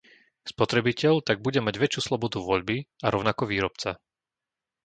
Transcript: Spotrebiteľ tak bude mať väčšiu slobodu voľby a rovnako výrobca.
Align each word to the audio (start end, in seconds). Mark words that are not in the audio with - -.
Spotrebiteľ 0.51 1.13
tak 1.27 1.37
bude 1.45 1.59
mať 1.65 1.75
väčšiu 1.83 2.01
slobodu 2.07 2.37
voľby 2.47 2.77
a 3.05 3.07
rovnako 3.15 3.43
výrobca. 3.51 3.91